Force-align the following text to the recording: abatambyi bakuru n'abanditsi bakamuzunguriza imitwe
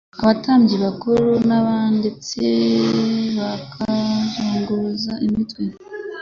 abatambyi 0.21 0.75
bakuru 0.85 1.27
n'abanditsi 1.47 2.41
bakamuzunguriza 3.39 5.13
imitwe 5.25 5.63